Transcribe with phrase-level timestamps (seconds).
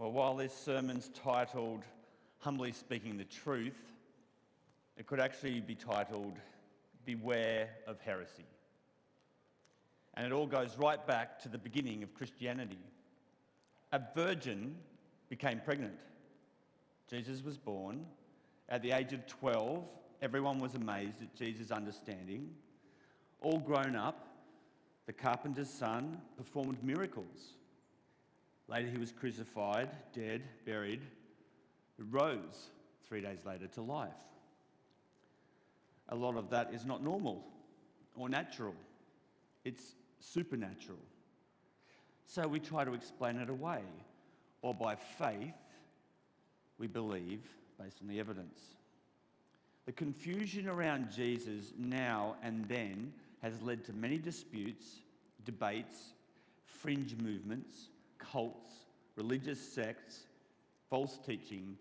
[0.00, 1.84] Well, while this sermon's titled
[2.40, 3.78] Humbly Speaking the Truth,
[4.96, 6.36] it could actually be titled
[7.04, 8.44] Beware of Heresy.
[10.14, 12.80] And it all goes right back to the beginning of Christianity.
[13.92, 14.74] A virgin
[15.28, 16.00] became pregnant.
[17.08, 18.04] Jesus was born.
[18.68, 19.84] At the age of 12,
[20.20, 22.50] everyone was amazed at Jesus' understanding.
[23.40, 24.26] All grown up,
[25.06, 27.54] the carpenter's son performed miracles.
[28.74, 31.00] Later, he was crucified, dead, buried,
[32.10, 32.70] rose
[33.06, 34.10] three days later to life.
[36.08, 37.44] A lot of that is not normal
[38.16, 38.74] or natural,
[39.64, 40.98] it's supernatural.
[42.26, 43.82] So we try to explain it away,
[44.60, 45.54] or by faith,
[46.76, 47.42] we believe
[47.80, 48.58] based on the evidence.
[49.86, 54.96] The confusion around Jesus now and then has led to many disputes,
[55.44, 56.14] debates,
[56.66, 57.90] fringe movements,
[58.34, 58.72] cults,
[59.14, 60.24] religious sects,
[60.90, 61.76] false teaching,